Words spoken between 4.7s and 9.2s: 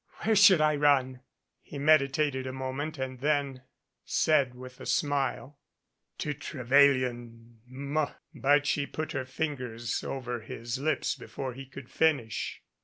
a smile: "To Trevelyan M" But she put